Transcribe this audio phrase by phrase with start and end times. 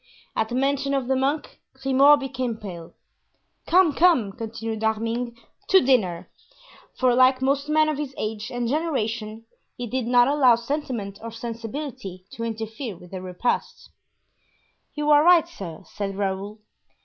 [0.35, 2.95] At the mention of the monk, Grimaud became pale.
[3.67, 6.27] "Come, come," continued D'Arminges, "to dinner;"
[6.95, 9.45] for like most men of his age and generation
[9.77, 13.91] he did not allow sentiment or sensibility to interfere with a repast.
[14.95, 16.57] "You are right, sir," said Raoul.